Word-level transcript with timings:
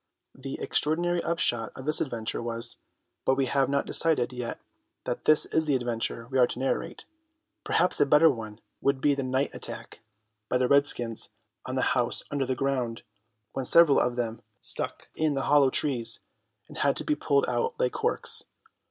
The 0.33 0.59
extraordinary 0.59 1.21
upshot 1.23 1.73
of 1.75 1.85
this 1.85 2.01
adventure 2.01 2.41
was—but 2.41 3.35
we 3.35 3.45
have 3.45 3.69
not 3.69 3.85
decided 3.85 4.33
yet 4.33 4.59
that 5.03 5.25
this 5.25 5.45
is 5.45 5.67
the 5.67 5.75
adventure 5.75 6.27
we 6.31 6.39
are 6.39 6.47
to 6.47 6.57
narrate. 6.57 7.05
Perhaps 7.63 8.01
a 8.01 8.07
better 8.07 8.27
one 8.31 8.61
would 8.81 8.99
be 8.99 9.13
the 9.13 9.21
night 9.21 9.53
attack 9.53 9.99
by 10.49 10.57
the 10.57 10.67
redskins 10.67 11.29
on 11.67 11.75
the 11.75 11.83
house 11.93 12.23
under 12.31 12.47
the 12.47 12.55
ground, 12.55 13.03
when 13.53 13.63
several 13.65 13.99
of 13.99 14.15
them 14.15 14.41
stuck 14.59 15.09
in 15.13 15.35
the 15.35 15.43
hollow 15.43 15.69
trees 15.69 16.21
and 16.67 16.79
had 16.79 16.95
to 16.97 17.03
be 17.03 17.13
pulled 17.13 17.45
out 17.47 17.79
like 17.79 17.91
corks. 17.91 18.45